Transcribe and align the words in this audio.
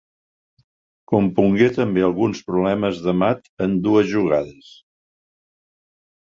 Compongué 1.11 1.67
també 1.75 2.07
alguns 2.07 2.41
problemes 2.49 3.03
de 3.09 3.15
mat 3.21 3.47
en 3.69 3.79
dues 3.91 4.11
jugades. 4.17 4.75